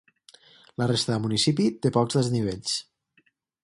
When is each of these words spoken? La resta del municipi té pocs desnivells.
La 0.83 0.87
resta 0.93 1.13
del 1.13 1.23
municipi 1.27 1.69
té 1.85 1.95
pocs 2.01 2.21
desnivells. 2.21 2.77